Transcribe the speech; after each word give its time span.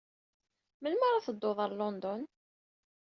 Melmi 0.81 1.05
ara 1.07 1.25
teddud 1.25 1.57
ɣer 1.59 1.71
London? 1.73 2.21